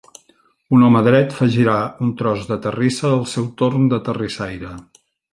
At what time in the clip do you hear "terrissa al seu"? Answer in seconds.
2.63-3.45